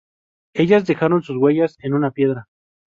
Ellas 0.55 0.87
dejaron 0.87 1.21
sus 1.21 1.37
huellas 1.37 1.77
en 1.81 1.93
una 1.93 2.09
piedra. 2.09 2.47